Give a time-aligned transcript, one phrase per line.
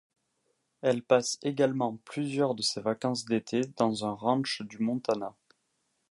[0.81, 5.35] Elle passe également plusieurs de ses vancances d’été dans un ranch du Montana.